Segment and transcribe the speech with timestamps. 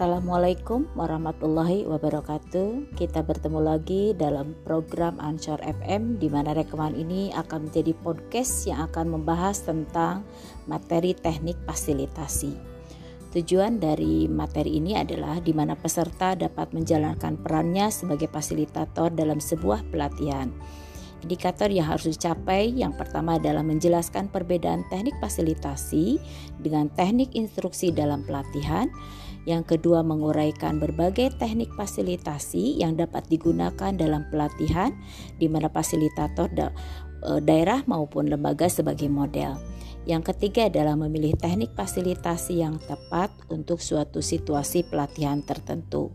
[0.00, 2.96] Assalamualaikum warahmatullahi wabarakatuh.
[2.96, 8.88] Kita bertemu lagi dalam program Ansor FM di mana rekaman ini akan menjadi podcast yang
[8.88, 10.24] akan membahas tentang
[10.64, 12.56] materi teknik fasilitasi.
[13.36, 19.84] Tujuan dari materi ini adalah di mana peserta dapat menjalankan perannya sebagai fasilitator dalam sebuah
[19.92, 20.48] pelatihan.
[21.20, 26.16] Indikator yang harus dicapai yang pertama adalah menjelaskan perbedaan teknik fasilitasi
[26.56, 28.88] dengan teknik instruksi dalam pelatihan.
[29.50, 34.94] Yang kedua, menguraikan berbagai teknik fasilitasi yang dapat digunakan dalam pelatihan,
[35.42, 36.70] di mana fasilitator da
[37.26, 39.58] e, daerah maupun lembaga sebagai model.
[40.06, 46.14] Yang ketiga adalah memilih teknik fasilitasi yang tepat untuk suatu situasi pelatihan tertentu.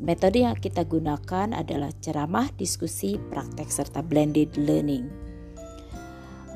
[0.00, 5.25] Metode yang kita gunakan adalah ceramah, diskusi, praktek, serta blended learning.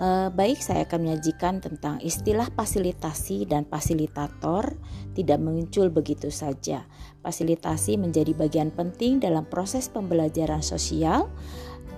[0.00, 4.72] Uh, baik, saya akan menyajikan tentang istilah fasilitasi dan fasilitator
[5.12, 6.88] tidak muncul begitu saja.
[7.20, 11.28] Fasilitasi menjadi bagian penting dalam proses pembelajaran sosial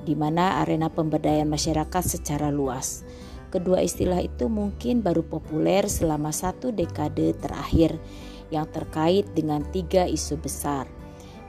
[0.02, 3.06] di mana arena pemberdayaan masyarakat secara luas.
[3.54, 8.02] Kedua istilah itu mungkin baru populer selama satu dekade terakhir
[8.50, 10.90] yang terkait dengan tiga isu besar–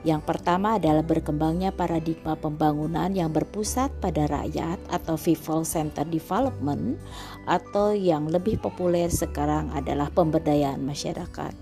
[0.04, 7.00] yang pertama adalah berkembangnya paradigma pembangunan yang berpusat pada rakyat atau people center development
[7.48, 11.56] atau yang lebih populer sekarang adalah pemberdayaan masyarakat.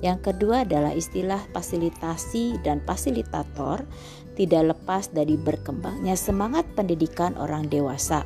[0.00, 3.84] Yang kedua adalah istilah fasilitasi dan fasilitator
[4.36, 8.24] tidak lepas dari berkembangnya semangat pendidikan orang dewasa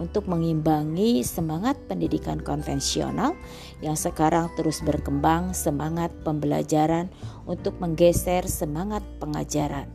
[0.00, 3.36] untuk mengimbangi semangat pendidikan konvensional
[3.84, 7.12] yang sekarang terus berkembang semangat pembelajaran
[7.44, 9.86] untuk menggeser semangat pengajaran.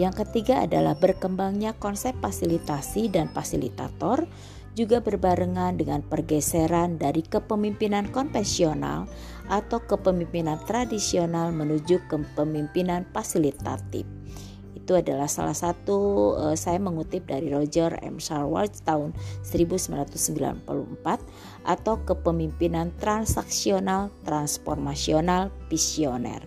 [0.00, 4.24] Yang ketiga adalah berkembangnya konsep fasilitasi dan fasilitator
[4.76, 9.08] juga berbarengan dengan pergeseran dari kepemimpinan konvensional
[9.48, 14.15] atau kepemimpinan tradisional menuju kepemimpinan fasilitatif
[14.86, 15.98] itu adalah salah satu
[16.38, 18.22] uh, saya mengutip dari Roger M.
[18.22, 19.10] Sharward tahun
[19.42, 20.62] 1994
[21.66, 26.38] atau kepemimpinan transaksional transformasional visioner.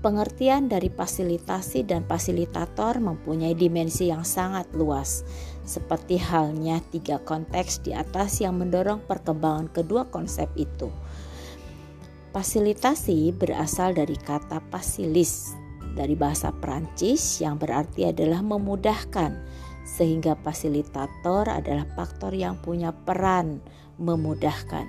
[0.00, 5.28] Pengertian dari fasilitasi dan fasilitator mempunyai dimensi yang sangat luas,
[5.68, 10.88] seperti halnya tiga konteks di atas yang mendorong perkembangan kedua konsep itu.
[12.32, 15.65] Fasilitasi berasal dari kata fasilis
[15.96, 19.40] dari bahasa Perancis yang berarti adalah memudahkan,
[19.88, 23.64] sehingga fasilitator adalah faktor yang punya peran
[23.96, 24.84] memudahkan.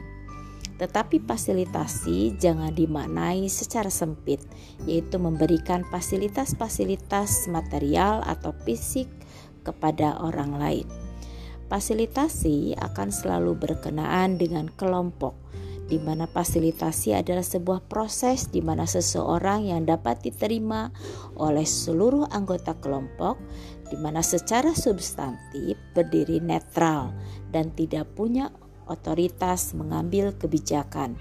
[0.77, 4.43] Tetapi fasilitasi jangan dimaknai secara sempit,
[4.85, 9.09] yaitu memberikan fasilitas-fasilitas material atau fisik
[9.65, 10.87] kepada orang lain.
[11.67, 15.33] Fasilitasi akan selalu berkenaan dengan kelompok,
[15.87, 20.91] di mana fasilitasi adalah sebuah proses di mana seseorang yang dapat diterima
[21.39, 23.39] oleh seluruh anggota kelompok
[23.87, 27.15] di mana secara substantif berdiri netral
[27.55, 28.51] dan tidak punya
[28.91, 31.15] otoritas mengambil kebijakan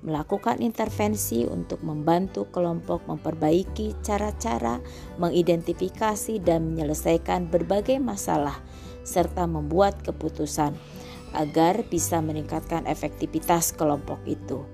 [0.00, 4.80] melakukan intervensi untuk membantu kelompok memperbaiki cara-cara
[5.20, 8.56] mengidentifikasi dan menyelesaikan berbagai masalah
[9.04, 10.72] serta membuat keputusan
[11.32, 14.66] agar bisa meningkatkan efektivitas kelompok itu.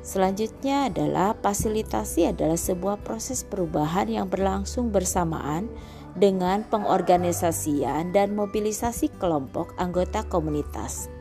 [0.00, 5.68] Selanjutnya adalah fasilitasi adalah sebuah proses perubahan yang berlangsung bersamaan
[6.16, 11.12] dengan pengorganisasian dan mobilisasi kelompok anggota komunitas.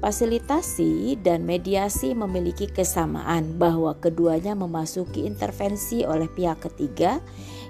[0.00, 7.20] Fasilitasi dan mediasi memiliki kesamaan bahwa keduanya memasuki intervensi oleh pihak ketiga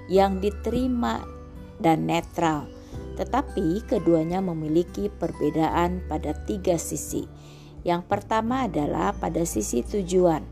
[0.07, 1.19] yang diterima
[1.83, 2.80] dan netral
[3.15, 7.27] tetapi keduanya memiliki perbedaan pada tiga sisi.
[7.81, 10.45] Yang pertama adalah pada sisi tujuan.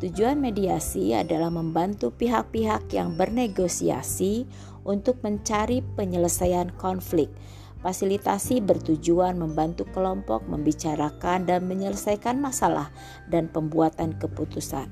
[0.00, 4.48] Tujuan mediasi adalah membantu pihak-pihak yang bernegosiasi
[4.88, 7.28] untuk mencari penyelesaian konflik.
[7.80, 12.92] Fasilitasi bertujuan membantu kelompok membicarakan dan menyelesaikan masalah
[13.28, 14.88] dan pembuatan keputusan.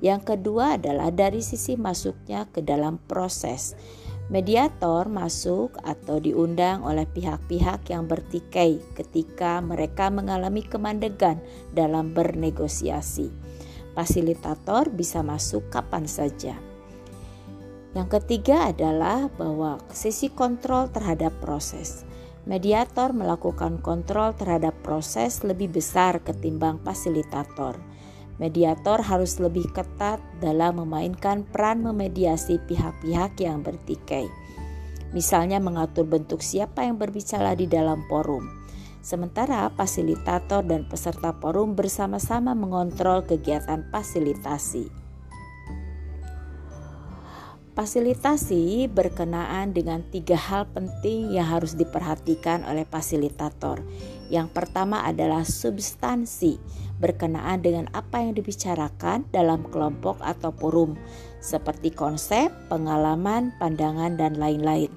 [0.00, 3.76] Yang kedua adalah dari sisi masuknya ke dalam proses.
[4.30, 11.42] Mediator masuk atau diundang oleh pihak-pihak yang bertikai ketika mereka mengalami kemandegan
[11.74, 13.26] dalam bernegosiasi.
[13.90, 16.54] Fasilitator bisa masuk kapan saja.
[17.90, 22.06] Yang ketiga adalah bahwa sisi kontrol terhadap proses.
[22.46, 27.89] Mediator melakukan kontrol terhadap proses lebih besar ketimbang fasilitator
[28.40, 34.32] Mediator harus lebih ketat dalam memainkan peran memediasi pihak-pihak yang bertikai.
[35.12, 38.48] Misalnya mengatur bentuk siapa yang berbicara di dalam forum.
[39.04, 44.88] Sementara fasilitator dan peserta forum bersama-sama mengontrol kegiatan fasilitasi.
[47.76, 53.84] Fasilitasi berkenaan dengan tiga hal penting yang harus diperhatikan oleh fasilitator.
[54.30, 56.62] Yang pertama adalah substansi,
[57.02, 60.94] berkenaan dengan apa yang dibicarakan dalam kelompok atau forum,
[61.42, 64.94] seperti konsep, pengalaman, pandangan, dan lain-lain.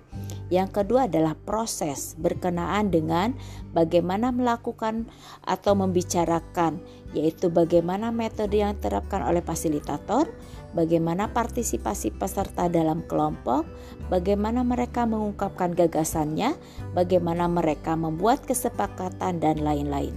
[0.54, 3.34] Yang kedua adalah proses berkenaan dengan
[3.74, 5.10] bagaimana melakukan
[5.42, 6.78] atau membicarakan,
[7.18, 10.30] yaitu bagaimana metode yang diterapkan oleh fasilitator,
[10.74, 13.66] bagaimana partisipasi peserta dalam kelompok,
[14.10, 16.58] bagaimana mereka mengungkapkan gagasannya,
[16.98, 20.14] bagaimana mereka membuat kesepakatan, dan lain-lain.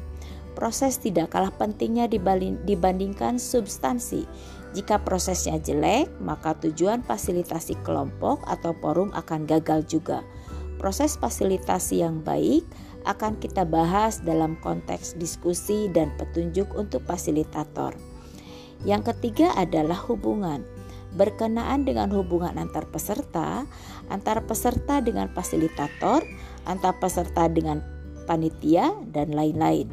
[0.56, 2.08] Proses tidak kalah pentingnya
[2.64, 4.24] dibandingkan substansi.
[4.72, 10.24] Jika prosesnya jelek, maka tujuan fasilitasi kelompok atau forum akan gagal juga.
[10.76, 12.64] Proses fasilitasi yang baik
[13.08, 17.96] akan kita bahas dalam konteks diskusi dan petunjuk untuk fasilitator.
[18.84, 20.66] Yang ketiga adalah hubungan.
[21.16, 23.64] Berkenaan dengan hubungan antar peserta,
[24.12, 26.20] antar peserta dengan fasilitator,
[26.68, 27.80] antar peserta dengan
[28.28, 29.88] panitia, dan lain-lain.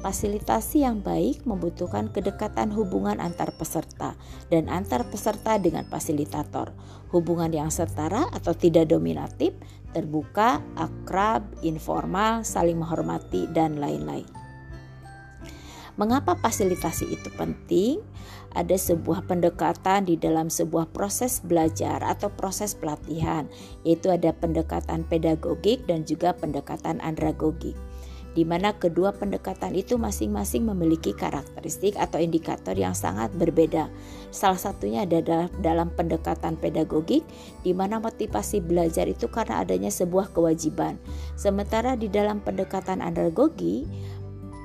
[0.00, 4.16] Fasilitasi yang baik membutuhkan kedekatan hubungan antar peserta
[4.48, 6.72] dan antar peserta dengan fasilitator.
[7.12, 9.52] Hubungan yang setara atau tidak dominatif,
[9.92, 14.39] terbuka, akrab, informal, saling menghormati, dan lain-lain.
[16.00, 18.00] Mengapa fasilitasi itu penting?
[18.56, 23.44] Ada sebuah pendekatan di dalam sebuah proses belajar atau proses pelatihan,
[23.84, 27.76] yaitu ada pendekatan pedagogik dan juga pendekatan andragogik
[28.30, 33.90] di mana kedua pendekatan itu masing-masing memiliki karakteristik atau indikator yang sangat berbeda.
[34.30, 37.26] Salah satunya adalah dalam pendekatan pedagogik,
[37.66, 41.02] di mana motivasi belajar itu karena adanya sebuah kewajiban.
[41.34, 43.90] Sementara di dalam pendekatan andragogi,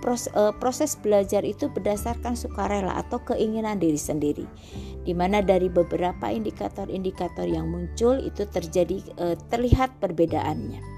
[0.06, 4.46] eh, proses belajar itu berdasarkan sukarela atau keinginan diri sendiri
[5.06, 10.96] di mana dari beberapa indikator-indikator yang muncul itu terjadi eh, terlihat perbedaannya.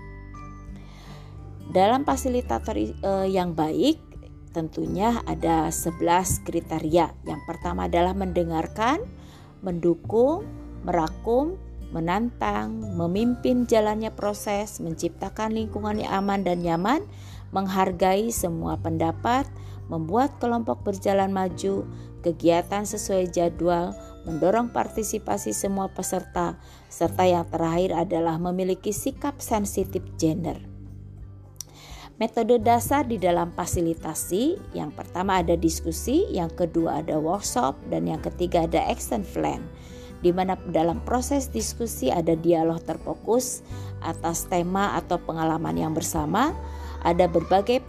[1.68, 4.00] Dalam fasilitator uh, yang baik
[4.56, 7.12] tentunya ada 11 kriteria.
[7.28, 9.04] Yang pertama adalah mendengarkan,
[9.62, 10.48] mendukung,
[10.88, 11.60] merakum,
[11.92, 17.04] menantang, memimpin jalannya proses, menciptakan lingkungan yang aman dan nyaman,
[17.52, 19.48] menghargai semua pendapat,
[19.88, 21.88] membuat kelompok berjalan maju,
[22.22, 23.96] kegiatan sesuai jadwal,
[24.28, 26.60] mendorong partisipasi semua peserta,
[26.92, 30.60] serta yang terakhir adalah memiliki sikap sensitif gender.
[32.18, 38.18] Metode dasar di dalam fasilitasi, yang pertama ada diskusi, yang kedua ada workshop, dan yang
[38.26, 39.62] ketiga ada action plan.
[40.26, 43.62] Di mana dalam proses diskusi ada dialog terfokus
[44.02, 46.58] atas tema atau pengalaman yang bersama,
[47.06, 47.84] ada berbagai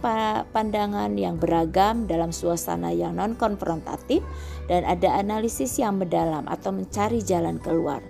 [0.53, 4.21] pandangan yang beragam dalam suasana yang non-konfrontatif,
[4.69, 8.05] dan ada analisis yang mendalam atau mencari jalan keluar.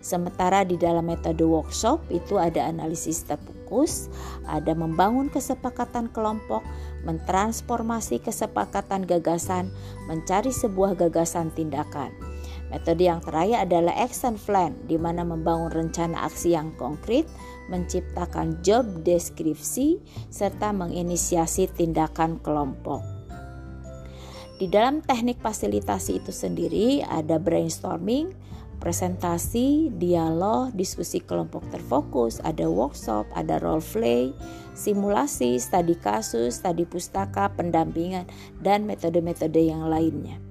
[0.00, 4.08] Sementara di dalam metode workshop itu ada analisis terfokus,
[4.48, 6.64] ada membangun kesepakatan kelompok,
[7.04, 9.68] mentransformasi kesepakatan gagasan,
[10.08, 12.10] mencari sebuah gagasan tindakan.
[12.72, 17.28] Metode yang terakhir adalah action plan, di mana membangun rencana aksi yang konkret,
[17.70, 23.00] menciptakan job deskripsi, serta menginisiasi tindakan kelompok.
[24.60, 28.36] Di dalam teknik fasilitasi itu sendiri ada brainstorming,
[28.76, 34.36] presentasi, dialog, diskusi kelompok terfokus, ada workshop, ada role play,
[34.76, 38.28] simulasi, studi kasus, studi pustaka, pendampingan,
[38.60, 40.49] dan metode-metode yang lainnya.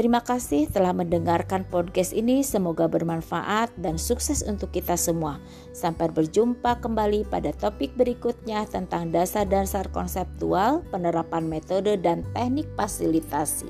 [0.00, 2.40] Terima kasih telah mendengarkan podcast ini.
[2.40, 5.36] Semoga bermanfaat dan sukses untuk kita semua.
[5.76, 13.68] Sampai berjumpa kembali pada topik berikutnya tentang dasar-dasar konseptual, penerapan metode, dan teknik fasilitasi.